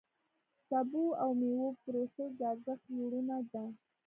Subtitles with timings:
[0.03, 0.03] د
[0.69, 3.63] سبو او مېوو پروسس د ارزښت لوړونه ده.